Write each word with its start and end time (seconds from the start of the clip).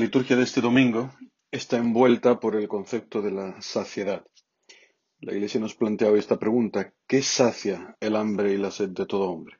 La 0.00 0.06
liturgia 0.06 0.34
de 0.34 0.44
este 0.44 0.62
domingo 0.62 1.12
está 1.50 1.76
envuelta 1.76 2.40
por 2.40 2.56
el 2.56 2.68
concepto 2.68 3.20
de 3.20 3.32
la 3.32 3.60
saciedad. 3.60 4.24
La 5.18 5.34
Iglesia 5.34 5.60
nos 5.60 5.74
plantea 5.74 6.10
hoy 6.10 6.18
esta 6.18 6.38
pregunta, 6.38 6.94
¿qué 7.06 7.20
sacia 7.20 7.98
el 8.00 8.16
hambre 8.16 8.54
y 8.54 8.56
la 8.56 8.70
sed 8.70 8.88
de 8.88 9.04
todo 9.04 9.28
hombre? 9.28 9.58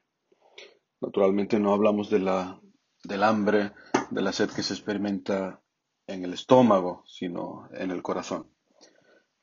Naturalmente 1.02 1.60
no 1.60 1.74
hablamos 1.74 2.08
de 2.08 2.20
la, 2.20 2.58
del 3.04 3.22
hambre, 3.22 3.72
de 4.10 4.22
la 4.22 4.32
sed 4.32 4.48
que 4.48 4.62
se 4.62 4.72
experimenta 4.72 5.60
en 6.06 6.24
el 6.24 6.32
estómago, 6.32 7.04
sino 7.06 7.68
en 7.74 7.90
el 7.90 8.00
corazón. 8.00 8.50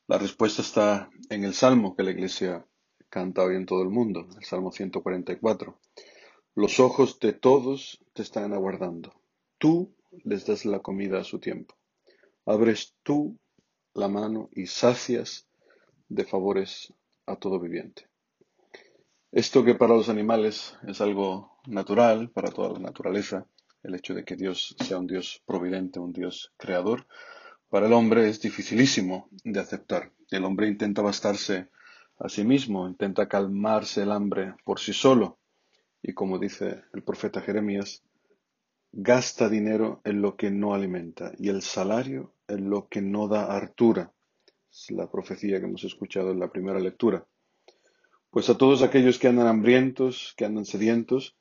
La 0.08 0.18
respuesta 0.18 0.64
está 0.64 1.12
en 1.30 1.44
el 1.44 1.54
Salmo 1.54 1.96
que 1.96 2.02
la 2.02 2.10
Iglesia 2.10 2.66
canta 3.08 3.44
hoy 3.44 3.56
en 3.56 3.68
todo 3.68 3.84
el 3.84 3.90
mundo, 3.90 4.28
el 4.36 4.46
Salmo 4.46 4.72
144. 4.72 5.80
Los 6.56 6.80
ojos 6.80 7.20
de 7.20 7.34
todos 7.34 8.04
te 8.14 8.24
están 8.24 8.52
aguardando. 8.52 9.14
Tú 9.60 9.96
les 10.12 10.46
das 10.46 10.66
la 10.66 10.80
comida 10.80 11.20
a 11.20 11.24
su 11.24 11.40
tiempo. 11.40 11.76
Abres 12.46 12.96
tú 13.04 13.38
la 13.94 14.08
mano 14.08 14.50
y 14.54 14.68
sacias 14.68 15.48
de 16.08 16.24
favores 16.24 16.94
a 17.26 17.36
todo 17.36 17.60
viviente. 17.60 18.08
Esto 19.32 19.66
que 19.66 19.76
para 19.76 19.96
los 19.96 20.10
animales 20.10 20.78
es 20.88 21.02
algo 21.02 21.60
natural, 21.68 22.30
para 22.30 22.52
toda 22.52 22.74
la 22.74 22.80
naturaleza, 22.80 23.46
el 23.84 23.96
hecho 23.96 24.14
de 24.14 24.24
que 24.24 24.36
Dios 24.36 24.76
sea 24.80 24.98
un 24.98 25.08
Dios 25.08 25.44
providente, 25.46 26.00
un 26.00 26.14
Dios 26.14 26.54
creador, 26.58 27.06
para 27.70 27.88
el 27.88 27.94
hombre 27.94 28.30
es 28.30 28.42
dificilísimo 28.42 29.28
de 29.44 29.60
aceptar. 29.60 30.14
El 30.32 30.46
hombre 30.46 30.68
intenta 30.68 31.02
bastarse 31.02 31.70
a 32.18 32.30
sí 32.30 32.46
mismo, 32.46 32.88
intenta 32.88 33.28
calmarse 33.28 34.04
el 34.04 34.12
hambre 34.12 34.56
por 34.64 34.80
sí 34.80 34.94
solo. 34.94 35.38
Y 36.02 36.14
como 36.14 36.40
dice 36.40 36.84
el 36.94 37.04
profeta 37.04 37.42
Jeremías, 37.42 38.04
gasta 38.92 39.50
dinero 39.50 40.02
en 40.04 40.22
lo 40.22 40.36
que 40.36 40.52
no 40.52 40.74
alimenta 40.74 41.32
y 41.38 41.50
el 41.50 41.62
salario 41.62 42.34
en 42.48 42.70
lo 42.70 42.88
que 42.88 43.02
no 43.02 43.28
da 43.28 43.46
hartura. 43.56 44.14
Es 44.72 44.92
la 44.92 45.10
profecía 45.10 45.60
que 45.60 45.66
hemos 45.66 45.84
escuchado 45.84 46.32
en 46.32 46.40
la 46.40 46.52
primera 46.52 46.80
lectura. 46.80 47.26
Pues 48.30 48.50
a 48.50 48.58
todos 48.58 48.82
aquellos 48.82 49.20
que 49.20 49.28
andan 49.28 49.48
hambrientos, 49.48 50.34
que 50.38 50.46
andan 50.46 50.66
sedientos, 50.66 51.36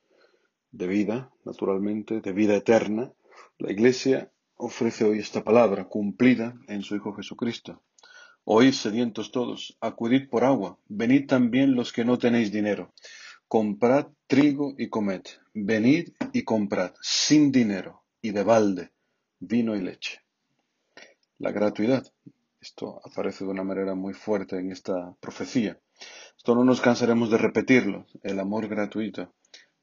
de 0.71 0.87
vida, 0.87 1.31
naturalmente, 1.45 2.21
de 2.21 2.33
vida 2.33 2.55
eterna, 2.55 3.13
la 3.59 3.73
Iglesia 3.73 4.31
ofrece 4.57 5.05
hoy 5.05 5.19
esta 5.19 5.43
palabra 5.43 5.89
cumplida 5.89 6.55
en 6.69 6.83
su 6.83 6.97
Hijo 6.97 7.15
Jesucristo. 7.15 7.83
Oíd 8.45 8.73
sedientos 8.73 9.33
todos, 9.33 9.77
acudid 9.81 10.29
por 10.29 10.45
agua, 10.45 10.79
venid 10.87 11.27
también 11.27 11.75
los 11.75 11.93
que 11.93 12.05
no 12.05 12.19
tenéis 12.19 12.53
dinero, 12.53 12.93
comprad 13.49 14.09
trigo 14.27 14.75
y 14.77 14.89
comed, 14.89 15.23
venid 15.55 16.11
y 16.33 16.43
comprad, 16.43 16.93
sin 17.01 17.53
dinero 17.53 18.03
y 18.21 18.33
de 18.33 18.43
balde, 18.43 18.93
vino 19.39 19.77
y 19.77 19.83
leche. 19.83 20.21
La 21.39 21.53
gratuidad. 21.53 22.07
Esto 22.61 23.01
aparece 23.05 23.45
de 23.45 23.51
una 23.51 23.63
manera 23.63 23.95
muy 23.95 24.15
fuerte 24.15 24.59
en 24.59 24.73
esta 24.73 25.15
profecía. 25.21 25.79
Esto 26.37 26.55
no 26.55 26.65
nos 26.65 26.81
cansaremos 26.81 27.31
de 27.31 27.39
repetirlo, 27.39 28.07
el 28.23 28.41
amor 28.41 28.67
gratuito 28.67 29.33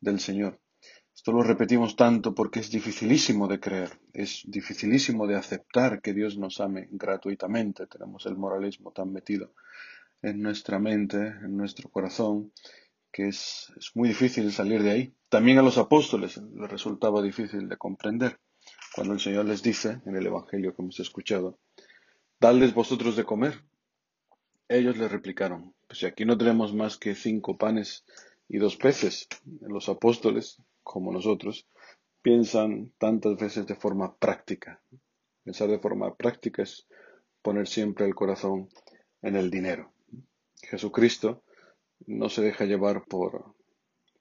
del 0.01 0.19
Señor. 0.19 0.59
Esto 1.15 1.31
lo 1.31 1.43
repetimos 1.43 1.95
tanto 1.95 2.35
porque 2.35 2.59
es 2.59 2.69
dificilísimo 2.69 3.47
de 3.47 3.59
creer, 3.59 3.99
es 4.11 4.41
dificilísimo 4.45 5.27
de 5.27 5.35
aceptar 5.35 6.01
que 6.01 6.13
Dios 6.13 6.37
nos 6.37 6.59
ame 6.59 6.89
gratuitamente. 6.91 7.87
Tenemos 7.87 8.25
el 8.25 8.35
moralismo 8.35 8.91
tan 8.91 9.13
metido 9.13 9.53
en 10.21 10.41
nuestra 10.41 10.79
mente, 10.79 11.17
en 11.17 11.55
nuestro 11.55 11.89
corazón, 11.89 12.51
que 13.13 13.27
es, 13.27 13.71
muy 13.93 14.09
difícil 14.09 14.51
salir 14.51 14.81
de 14.81 14.91
ahí. 14.91 15.15
También 15.29 15.59
a 15.59 15.61
los 15.61 15.77
apóstoles 15.77 16.37
les 16.37 16.69
resultaba 16.69 17.21
difícil 17.21 17.69
de 17.69 17.77
comprender 17.77 18.39
cuando 18.95 19.13
el 19.13 19.19
Señor 19.19 19.45
les 19.45 19.61
dice 19.61 20.01
en 20.05 20.15
el 20.15 20.25
Evangelio 20.25 20.75
que 20.75 20.81
hemos 20.81 20.99
escuchado, 20.99 21.59
dadles 22.39 22.73
vosotros 22.73 23.15
de 23.15 23.23
comer. 23.23 23.63
Ellos 24.67 24.97
le 24.97 25.07
replicaron, 25.07 25.73
pues 25.87 26.03
aquí 26.03 26.25
no 26.25 26.37
tenemos 26.37 26.73
más 26.73 26.97
que 26.97 27.13
cinco 27.13 27.57
panes 27.57 28.03
y 28.49 28.57
dos 28.57 28.77
peces, 28.77 29.27
los 29.61 29.89
apóstoles, 29.89 30.61
como 30.81 31.13
nosotros, 31.13 31.67
piensan 32.21 32.91
tantas 32.97 33.37
veces 33.37 33.67
de 33.67 33.75
forma 33.75 34.15
práctica. 34.17 34.81
Pensar 35.43 35.69
de 35.69 35.79
forma 35.79 36.15
práctica 36.15 36.63
es 36.63 36.87
poner 37.41 37.67
siempre 37.67 38.05
el 38.05 38.15
corazón 38.15 38.69
en 39.21 39.35
el 39.35 39.51
dinero. 39.51 39.91
Jesucristo 40.61 41.43
no 42.07 42.29
se 42.29 42.41
deja 42.41 42.65
llevar 42.65 43.05
por, 43.05 43.55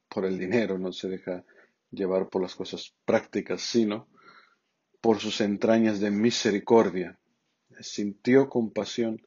por 0.09 0.25
el 0.25 0.38
dinero, 0.38 0.78
no 0.78 0.93
se 0.93 1.09
deja 1.09 1.44
llevar 1.91 2.28
por 2.28 2.43
las 2.43 2.54
cosas 2.54 2.94
prácticas, 3.04 3.62
sino 3.62 4.09
por 5.00 5.19
sus 5.19 5.41
entrañas 5.41 6.00
de 6.00 6.10
misericordia. 6.10 7.19
Sintió 7.81 8.48
compasión 8.48 9.21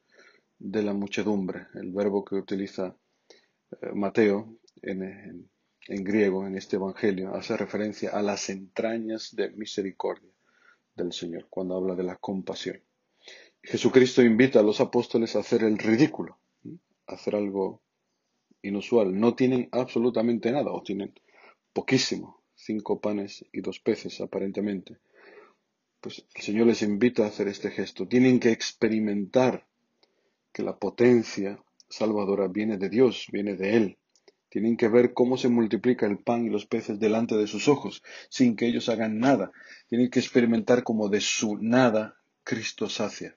de 0.58 0.82
la 0.82 0.94
muchedumbre, 0.94 1.66
el 1.74 1.92
verbo 1.92 2.24
que 2.24 2.36
utiliza 2.36 2.96
eh, 3.82 3.92
Mateo 3.94 4.56
en, 4.82 5.50
en 5.88 6.04
griego 6.04 6.46
en 6.46 6.56
este 6.56 6.76
Evangelio 6.76 7.34
hace 7.34 7.56
referencia 7.56 8.10
a 8.10 8.22
las 8.22 8.48
entrañas 8.48 9.34
de 9.34 9.50
misericordia 9.50 10.30
del 10.94 11.12
Señor 11.12 11.46
cuando 11.50 11.76
habla 11.76 11.94
de 11.94 12.04
la 12.04 12.16
compasión. 12.16 12.82
Jesucristo 13.62 14.22
invita 14.22 14.60
a 14.60 14.62
los 14.62 14.80
apóstoles 14.80 15.36
a 15.36 15.40
hacer 15.40 15.62
el 15.62 15.78
ridículo, 15.78 16.38
hacer 17.06 17.34
algo 17.34 17.82
inusual. 18.66 19.18
No 19.18 19.34
tienen 19.34 19.68
absolutamente 19.72 20.50
nada, 20.52 20.72
o 20.72 20.82
tienen 20.82 21.12
poquísimo, 21.72 22.42
cinco 22.54 23.00
panes 23.00 23.44
y 23.52 23.60
dos 23.60 23.80
peces 23.80 24.20
aparentemente. 24.20 24.98
Pues 26.00 26.24
el 26.34 26.42
Señor 26.42 26.66
les 26.66 26.82
invita 26.82 27.24
a 27.24 27.28
hacer 27.28 27.48
este 27.48 27.70
gesto. 27.70 28.06
Tienen 28.06 28.38
que 28.40 28.50
experimentar 28.50 29.66
que 30.52 30.62
la 30.62 30.78
potencia 30.78 31.62
salvadora 31.88 32.48
viene 32.48 32.76
de 32.76 32.88
Dios, 32.88 33.26
viene 33.32 33.54
de 33.54 33.76
Él. 33.76 33.98
Tienen 34.48 34.76
que 34.76 34.88
ver 34.88 35.12
cómo 35.12 35.36
se 35.36 35.48
multiplica 35.48 36.06
el 36.06 36.18
pan 36.18 36.46
y 36.46 36.50
los 36.50 36.66
peces 36.66 36.98
delante 36.98 37.36
de 37.36 37.46
sus 37.46 37.68
ojos, 37.68 38.02
sin 38.30 38.56
que 38.56 38.66
ellos 38.66 38.88
hagan 38.88 39.18
nada. 39.18 39.52
Tienen 39.88 40.08
que 40.08 40.20
experimentar 40.20 40.82
como 40.82 41.08
de 41.08 41.20
su 41.20 41.58
nada 41.58 42.16
Cristo 42.42 42.88
sacia. 42.88 43.36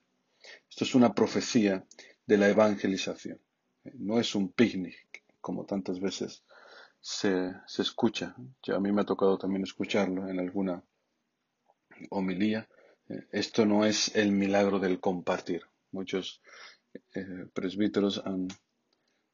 Esto 0.70 0.84
es 0.86 0.96
una 0.96 1.14
profecía 1.14 1.86
de 2.26 2.38
la 2.38 2.48
evangelización. 2.48 3.40
No 3.96 4.20
es 4.20 4.36
un 4.36 4.52
picnic, 4.52 5.19
como 5.42 5.66
tantas 5.66 6.00
veces 6.00 6.44
se, 7.02 7.54
escucha. 7.78 8.36
Ya 8.64 8.76
a 8.76 8.80
mí 8.80 8.92
me 8.92 9.02
ha 9.02 9.06
tocado 9.06 9.38
también 9.38 9.64
escucharlo 9.64 10.28
en 10.28 10.40
alguna 10.40 10.84
homilía. 12.10 12.68
Eh, 13.08 13.28
esto 13.32 13.66
no 13.66 13.86
es 13.86 14.16
el 14.16 14.32
milagro 14.32 14.80
del 14.80 15.00
compartir. 15.00 15.64
Muchos 15.92 16.42
eh, 17.16 17.46
presbíteros 17.54 18.22
han 18.26 18.48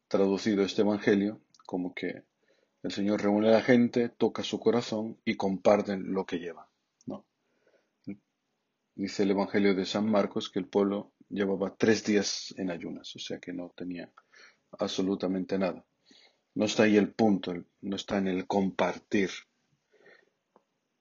traducido 0.08 0.64
este 0.64 0.82
evangelio 0.82 1.42
como 1.66 1.94
que 1.94 2.24
el 2.84 2.92
Señor 2.92 3.24
reúne 3.24 3.50
a 3.50 3.54
la 3.54 3.62
gente, 3.62 4.10
toca 4.10 4.44
su 4.44 4.60
corazón 4.60 5.20
y 5.26 5.36
comparten 5.36 6.14
lo 6.14 6.26
que 6.26 6.38
lleva. 6.38 6.70
¿no? 7.08 7.26
Dice 8.94 9.24
el 9.24 9.32
Evangelio 9.32 9.74
de 9.74 9.86
San 9.86 10.10
Marcos 10.10 10.52
que 10.52 10.60
el 10.60 10.68
pueblo 10.68 11.12
llevaba 11.28 11.76
tres 11.76 12.06
días 12.06 12.54
en 12.58 12.70
ayunas, 12.70 13.16
o 13.16 13.20
sea 13.20 13.40
que 13.40 13.54
no 13.54 13.74
tenía 13.76 14.12
absolutamente 14.78 15.58
nada. 15.58 15.84
No 16.56 16.66
está 16.66 16.84
ahí 16.84 16.96
el 16.96 17.12
punto, 17.14 17.54
no 17.82 17.96
está 17.98 18.18
en 18.18 18.30
el 18.30 18.48
compartir. 18.48 19.30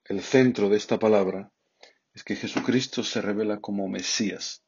El 0.05 0.21
centro 0.21 0.69
de 0.69 0.77
esta 0.77 0.99
palabra 0.99 1.53
es 2.13 2.25
que 2.25 2.35
Jesucristo 2.35 3.05
se 3.05 3.23
revela 3.23 3.61
como 3.61 3.89
Mesías. 3.89 4.65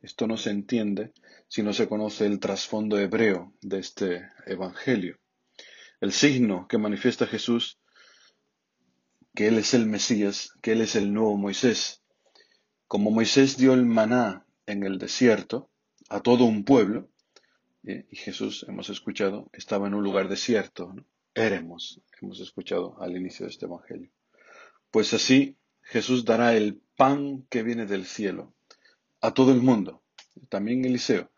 Esto 0.00 0.28
no 0.28 0.36
se 0.36 0.50
entiende 0.50 1.12
si 1.48 1.64
no 1.64 1.72
se 1.72 1.88
conoce 1.88 2.24
el 2.24 2.38
trasfondo 2.38 2.98
hebreo 3.00 3.52
de 3.62 3.80
este 3.80 4.30
Evangelio. 4.46 5.18
El 6.00 6.12
signo 6.12 6.68
que 6.68 6.78
manifiesta 6.78 7.26
Jesús, 7.26 7.80
que 9.34 9.48
Él 9.48 9.58
es 9.58 9.74
el 9.74 9.86
Mesías, 9.86 10.52
que 10.62 10.72
Él 10.72 10.82
es 10.82 10.94
el 10.94 11.12
nuevo 11.12 11.36
Moisés. 11.36 12.02
Como 12.86 13.10
Moisés 13.10 13.56
dio 13.56 13.74
el 13.74 13.86
maná 13.86 14.46
en 14.66 14.84
el 14.84 14.98
desierto 14.98 15.68
a 16.08 16.20
todo 16.20 16.44
un 16.44 16.64
pueblo, 16.64 17.10
y 17.82 18.16
Jesús, 18.16 18.66
hemos 18.68 18.90
escuchado, 18.90 19.48
estaba 19.52 19.86
en 19.86 19.94
un 19.94 20.02
lugar 20.02 20.28
desierto. 20.28 20.94
Éremos, 21.34 22.00
hemos 22.20 22.40
escuchado 22.40 23.00
al 23.00 23.16
inicio 23.16 23.46
de 23.46 23.52
este 23.52 23.66
Evangelio. 23.66 24.10
Pues 24.90 25.14
así 25.14 25.56
Jesús 25.82 26.24
dará 26.24 26.54
el 26.54 26.80
pan 26.96 27.46
que 27.48 27.62
viene 27.62 27.86
del 27.86 28.06
cielo 28.06 28.54
a 29.20 29.32
todo 29.32 29.52
el 29.52 29.62
mundo. 29.62 30.02
También 30.48 30.84
Eliseo 30.84 31.30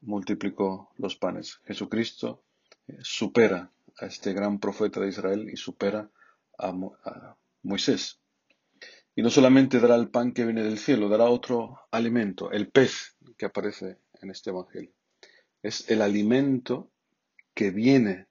multiplicó 0.00 0.92
los 0.98 1.16
panes. 1.16 1.60
Jesucristo 1.64 2.42
eh, 2.86 2.98
supera 3.02 3.72
a 3.98 4.06
este 4.06 4.32
gran 4.32 4.58
profeta 4.58 5.00
de 5.00 5.08
Israel 5.08 5.48
y 5.50 5.56
supera 5.56 6.10
a, 6.58 6.68
a 6.68 7.36
Moisés. 7.62 8.20
Y 9.14 9.22
no 9.22 9.30
solamente 9.30 9.80
dará 9.80 9.94
el 9.96 10.08
pan 10.08 10.32
que 10.32 10.44
viene 10.44 10.62
del 10.62 10.78
cielo, 10.78 11.08
dará 11.08 11.24
otro 11.24 11.80
alimento, 11.90 12.50
el 12.50 12.68
pez 12.70 13.16
que 13.36 13.46
aparece 13.46 13.98
en 14.20 14.30
este 14.30 14.50
Evangelio 14.50 14.92
es 15.62 15.88
el 15.90 16.02
alimento 16.02 16.90
que 17.54 17.70
viene 17.70 18.26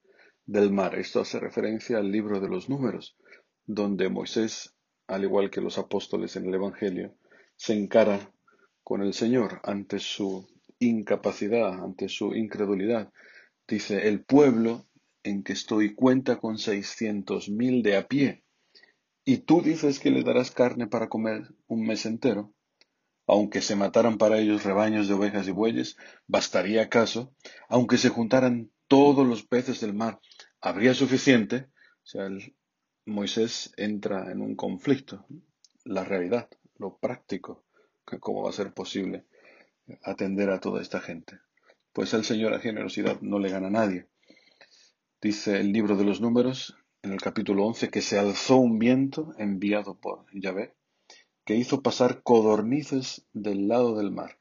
del 0.46 0.72
mar. 0.72 0.96
Esto 0.96 1.22
hace 1.22 1.40
referencia 1.40 1.98
al 1.98 2.12
libro 2.12 2.40
de 2.40 2.50
los 2.50 2.70
números, 2.70 3.16
donde 3.66 4.10
Moisés 4.10 4.76
al 5.12 5.26
igual 5.26 5.52
que 5.52 5.60
los 5.60 5.78
apóstoles 5.78 6.38
en 6.38 6.46
el 6.46 6.56
Evangelio, 6.56 7.18
se 7.58 7.74
encara 7.74 8.32
con 8.82 9.02
el 9.02 9.14
Señor 9.14 9.60
ante 9.64 10.00
su 10.00 10.48
incapacidad, 10.80 11.84
ante 11.84 12.08
su 12.08 12.34
incredulidad. 12.34 13.12
Dice, 13.68 14.08
el 14.08 14.24
pueblo 14.24 14.88
en 15.24 15.44
que 15.44 15.52
estoy 15.54 15.94
cuenta 15.96 16.40
con 16.40 16.58
seiscientos 16.58 17.50
mil 17.50 17.84
de 17.84 17.98
a 17.98 18.08
pie, 18.08 18.44
y 19.26 19.40
tú 19.40 19.62
dices 19.62 20.00
que 20.00 20.12
le 20.12 20.24
darás 20.24 20.50
carne 20.50 20.88
para 20.88 21.10
comer 21.10 21.44
un 21.68 21.86
mes 21.86 22.06
entero. 22.06 22.54
Aunque 23.28 23.62
se 23.62 23.76
mataran 23.76 24.18
para 24.18 24.40
ellos 24.40 24.64
rebaños 24.64 25.08
de 25.08 25.14
ovejas 25.14 25.48
y 25.48 25.52
bueyes, 25.52 25.98
¿bastaría 26.28 26.84
acaso? 26.84 27.34
Aunque 27.70 27.98
se 27.98 28.10
juntaran 28.10 28.72
todos 28.88 29.26
los 29.26 29.44
peces 29.44 29.80
del 29.80 29.94
mar, 29.94 30.20
¿habría 30.60 30.94
suficiente? 30.94 31.68
O 32.04 32.06
sea, 32.06 32.30
Moisés 33.06 33.74
entra 33.78 34.32
en 34.32 34.42
un 34.42 34.56
conflicto. 34.56 35.26
La 35.84 36.04
realidad, 36.04 36.50
lo 36.76 36.98
práctico, 36.98 37.66
cómo 38.20 38.44
va 38.44 38.50
a 38.50 38.54
ser 38.54 38.74
posible 38.74 39.26
atender 40.04 40.50
a 40.50 40.60
toda 40.60 40.82
esta 40.82 41.00
gente. 41.00 41.40
Pues 41.94 42.14
el 42.14 42.24
Señor 42.24 42.54
a 42.54 42.60
generosidad 42.60 43.22
no 43.22 43.40
le 43.40 43.50
gana 43.50 43.68
a 43.68 43.72
nadie. 43.72 44.08
Dice 45.22 45.60
el 45.60 45.72
libro 45.72 45.96
de 45.96 46.04
los 46.04 46.22
números, 46.22 46.78
en 47.02 47.12
el 47.12 47.22
capítulo 47.22 47.66
11, 47.66 47.90
que 47.90 48.02
se 48.02 48.18
alzó 48.18 48.58
un 48.58 48.80
viento 48.80 49.34
enviado 49.38 50.00
por 50.00 50.26
Yahvé, 50.34 50.76
que 51.46 51.56
hizo 51.56 51.82
pasar 51.82 52.22
codornices 52.24 53.26
del 53.34 53.68
lado 53.68 53.96
del 53.96 54.12
mar 54.12 54.38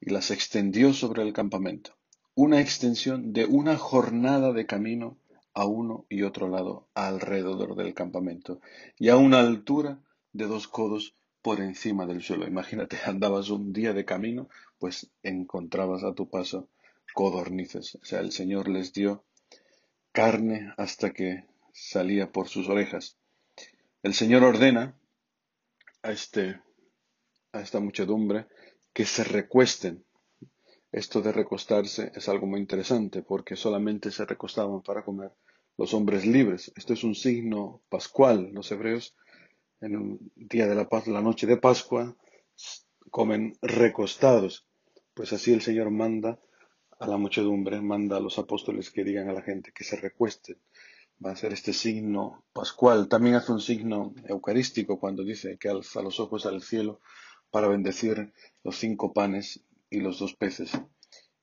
y 0.00 0.10
las 0.10 0.30
extendió 0.30 0.92
sobre 0.92 1.22
el 1.22 1.32
campamento. 1.32 1.96
Una 2.34 2.60
extensión 2.60 3.32
de 3.32 3.46
una 3.46 3.76
jornada 3.76 4.52
de 4.52 4.66
camino 4.66 5.18
a 5.54 5.66
uno 5.66 6.06
y 6.08 6.22
otro 6.22 6.48
lado 6.48 6.88
alrededor 6.94 7.74
del 7.74 7.94
campamento 7.94 8.60
y 8.98 9.08
a 9.08 9.16
una 9.16 9.40
altura 9.40 10.00
de 10.32 10.46
dos 10.46 10.68
codos 10.68 11.14
por 11.42 11.60
encima 11.60 12.06
del 12.06 12.22
suelo. 12.22 12.46
Imagínate, 12.46 12.98
andabas 13.06 13.50
un 13.50 13.72
día 13.72 13.92
de 13.92 14.04
camino, 14.04 14.48
pues 14.78 15.10
encontrabas 15.22 16.04
a 16.04 16.14
tu 16.14 16.28
paso 16.28 16.68
codornices. 17.14 17.96
O 17.96 18.04
sea, 18.04 18.20
el 18.20 18.32
Señor 18.32 18.68
les 18.68 18.92
dio 18.92 19.24
carne 20.12 20.72
hasta 20.76 21.12
que 21.12 21.44
salía 21.72 22.30
por 22.30 22.48
sus 22.48 22.68
orejas. 22.68 23.16
El 24.02 24.14
Señor 24.14 24.44
ordena 24.44 24.94
a, 26.02 26.12
este, 26.12 26.60
a 27.52 27.60
esta 27.60 27.80
muchedumbre 27.80 28.46
que 28.92 29.04
se 29.04 29.24
recuesten. 29.24 30.04
Esto 30.90 31.20
de 31.20 31.32
recostarse 31.32 32.12
es 32.14 32.28
algo 32.28 32.46
muy 32.46 32.60
interesante 32.60 33.22
porque 33.22 33.56
solamente 33.56 34.10
se 34.10 34.24
recostaban 34.24 34.82
para 34.82 35.04
comer 35.04 35.32
los 35.76 35.92
hombres 35.92 36.26
libres. 36.26 36.72
Esto 36.76 36.94
es 36.94 37.04
un 37.04 37.14
signo 37.14 37.82
pascual. 37.88 38.50
Los 38.52 38.72
hebreos 38.72 39.14
en 39.80 39.96
un 39.96 40.32
día 40.34 40.66
de 40.66 40.74
la 40.74 40.88
la 41.06 41.22
noche 41.22 41.46
de 41.46 41.56
Pascua, 41.56 42.16
comen 43.10 43.56
recostados. 43.62 44.66
Pues 45.14 45.32
así 45.32 45.52
el 45.52 45.62
Señor 45.62 45.90
manda 45.90 46.38
a 46.98 47.06
la 47.06 47.16
muchedumbre, 47.16 47.80
manda 47.80 48.16
a 48.16 48.20
los 48.20 48.38
apóstoles 48.38 48.90
que 48.90 49.04
digan 49.04 49.28
a 49.28 49.32
la 49.32 49.42
gente 49.42 49.72
que 49.72 49.84
se 49.84 49.96
recuesten. 49.96 50.58
Va 51.24 51.32
a 51.32 51.36
ser 51.36 51.52
este 51.52 51.72
signo 51.72 52.44
pascual. 52.52 53.08
También 53.08 53.34
hace 53.34 53.50
un 53.50 53.60
signo 53.60 54.14
eucarístico 54.24 55.00
cuando 55.00 55.24
dice 55.24 55.58
que 55.58 55.68
alza 55.68 56.00
los 56.00 56.20
ojos 56.20 56.46
al 56.46 56.62
cielo 56.62 57.00
para 57.50 57.66
bendecir 57.66 58.32
los 58.62 58.76
cinco 58.76 59.12
panes 59.12 59.64
y 59.90 60.00
los 60.00 60.20
dos 60.20 60.34
peces. 60.34 60.70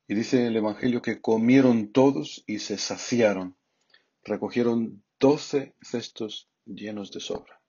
Y 0.08 0.16
dice 0.16 0.48
el 0.48 0.56
Evangelio 0.56 1.02
que 1.02 1.20
comieron 1.20 1.92
todos 1.92 2.44
y 2.48 2.60
se 2.60 2.78
saciaron. 2.78 3.58
Recogieron 4.24 5.04
doce 5.20 5.74
cestos 5.82 6.48
llenos 6.66 7.12
de 7.12 7.20
sobra. 7.20 7.62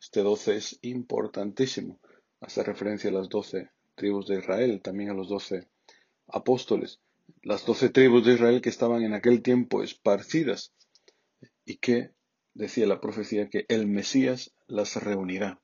Este 0.00 0.22
doce 0.22 0.56
es 0.56 0.78
importantísimo. 0.82 1.98
Hace 2.40 2.62
referencia 2.62 3.08
a 3.08 3.14
las 3.14 3.30
doce 3.30 3.70
tribus 3.94 4.26
de 4.26 4.38
Israel, 4.38 4.82
también 4.82 5.10
a 5.10 5.14
los 5.14 5.28
doce 5.28 5.68
apóstoles. 6.26 7.00
Las 7.42 7.64
doce 7.64 7.88
tribus 7.88 8.26
de 8.26 8.34
Israel 8.34 8.60
que 8.60 8.68
estaban 8.68 9.02
en 9.02 9.14
aquel 9.14 9.40
tiempo 9.40 9.82
esparcidas 9.82 10.74
y 11.64 11.76
que, 11.76 12.10
decía 12.54 12.86
la 12.86 13.00
profecía, 13.00 13.48
que 13.48 13.66
el 13.68 13.86
Mesías 13.86 14.54
las 14.66 14.96
reunirá. 14.96 15.60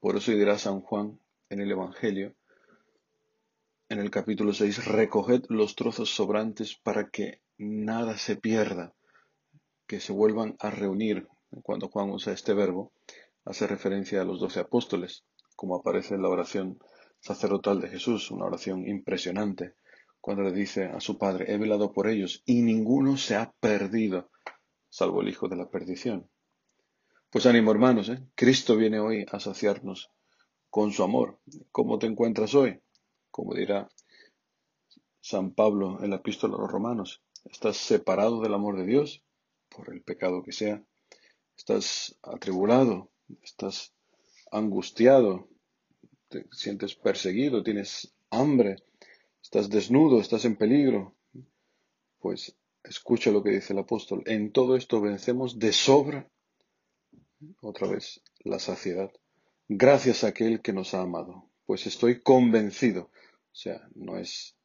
Por 0.00 0.16
eso 0.16 0.32
dirá 0.32 0.58
San 0.58 0.80
Juan 0.80 1.20
en 1.48 1.60
el 1.60 1.70
Evangelio, 1.70 2.34
en 3.88 3.98
el 3.98 4.10
capítulo 4.10 4.52
6, 4.52 4.86
recoged 4.86 5.42
los 5.48 5.74
trozos 5.74 6.10
sobrantes 6.10 6.76
para 6.76 7.10
que 7.10 7.40
nada 7.58 8.16
se 8.16 8.36
pierda, 8.36 8.94
que 9.86 10.00
se 10.00 10.12
vuelvan 10.12 10.56
a 10.60 10.70
reunir. 10.70 11.26
Cuando 11.62 11.88
Juan 11.88 12.10
usa 12.10 12.32
este 12.32 12.54
verbo, 12.54 12.92
hace 13.44 13.66
referencia 13.66 14.22
a 14.22 14.24
los 14.24 14.38
doce 14.38 14.60
apóstoles, 14.60 15.24
como 15.56 15.74
aparece 15.74 16.14
en 16.14 16.22
la 16.22 16.28
oración 16.28 16.78
sacerdotal 17.18 17.80
de 17.80 17.88
Jesús, 17.88 18.30
una 18.30 18.46
oración 18.46 18.86
impresionante, 18.86 19.74
cuando 20.20 20.42
le 20.42 20.52
dice 20.52 20.84
a 20.84 21.00
su 21.00 21.18
Padre, 21.18 21.52
he 21.52 21.58
velado 21.58 21.92
por 21.92 22.06
ellos 22.06 22.42
y 22.44 22.62
ninguno 22.62 23.16
se 23.16 23.36
ha 23.36 23.52
perdido, 23.58 24.30
salvo 24.90 25.22
el 25.22 25.28
Hijo 25.28 25.48
de 25.48 25.56
la 25.56 25.70
perdición. 25.70 26.28
Pues 27.30 27.46
ánimo 27.46 27.70
hermanos, 27.70 28.08
¿eh? 28.10 28.22
Cristo 28.34 28.76
viene 28.76 29.00
hoy 29.00 29.24
a 29.30 29.40
saciarnos 29.40 30.10
con 30.68 30.92
su 30.92 31.02
amor. 31.02 31.38
¿Cómo 31.72 31.98
te 31.98 32.06
encuentras 32.06 32.54
hoy? 32.54 32.80
Como 33.30 33.54
dirá 33.54 33.88
San 35.20 35.52
Pablo 35.54 36.02
en 36.02 36.10
la 36.10 36.16
epístola 36.16 36.56
a 36.56 36.60
los 36.60 36.70
romanos, 36.70 37.22
¿estás 37.44 37.78
separado 37.78 38.42
del 38.42 38.52
amor 38.52 38.76
de 38.76 38.84
Dios 38.84 39.22
por 39.68 39.94
el 39.94 40.02
pecado 40.02 40.42
que 40.42 40.52
sea? 40.52 40.84
¿Estás 41.56 42.18
atribulado? 42.22 43.10
estás 43.42 43.92
angustiado, 44.50 45.48
te 46.28 46.46
sientes 46.52 46.94
perseguido, 46.94 47.62
tienes 47.62 48.12
hambre, 48.30 48.76
estás 49.42 49.68
desnudo, 49.68 50.20
estás 50.20 50.44
en 50.44 50.56
peligro, 50.56 51.14
pues 52.20 52.56
escucha 52.84 53.30
lo 53.30 53.42
que 53.42 53.50
dice 53.50 53.72
el 53.72 53.78
apóstol. 53.78 54.22
En 54.26 54.52
todo 54.52 54.76
esto 54.76 55.00
vencemos 55.00 55.58
de 55.58 55.72
sobra, 55.72 56.28
otra 57.60 57.88
vez, 57.88 58.22
la 58.44 58.58
saciedad, 58.58 59.10
gracias 59.68 60.24
a 60.24 60.28
aquel 60.28 60.60
que 60.60 60.72
nos 60.72 60.94
ha 60.94 61.02
amado. 61.02 61.44
Pues 61.66 61.86
estoy 61.86 62.20
convencido, 62.20 63.10
o 63.52 63.54
sea, 63.54 63.88
no 63.94 64.16
es, 64.18 64.56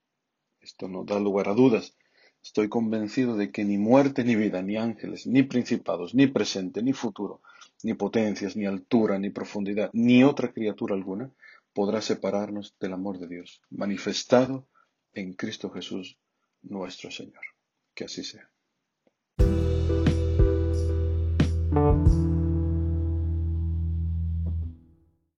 esto 0.61 0.87
no 0.87 1.03
da 1.03 1.19
lugar 1.19 1.49
a 1.49 1.53
dudas, 1.53 1.95
estoy 2.41 2.69
convencido 2.69 3.37
de 3.37 3.51
que 3.51 3.63
ni 3.63 3.77
muerte 3.77 4.23
ni 4.23 4.35
vida, 4.35 4.61
ni 4.61 4.77
ángeles, 4.77 5.27
ni 5.27 5.43
principados, 5.43 6.15
ni 6.15 6.27
presente, 6.27 6.81
ni 6.81 6.93
futuro, 6.93 7.41
ni 7.83 7.93
potencias, 7.93 8.55
ni 8.55 8.65
altura, 8.65 9.19
ni 9.19 9.29
profundidad, 9.29 9.89
ni 9.93 10.23
otra 10.23 10.51
criatura 10.51 10.95
alguna 10.95 11.31
podrá 11.73 12.01
separarnos 12.01 12.75
del 12.79 12.93
amor 12.93 13.19
de 13.19 13.27
Dios, 13.27 13.61
manifestado 13.69 14.65
en 15.13 15.33
Cristo 15.33 15.69
Jesús 15.69 16.17
nuestro 16.63 17.11
Señor. 17.11 17.54
Que 17.95 18.05
así 18.05 18.23
sea. 18.23 18.49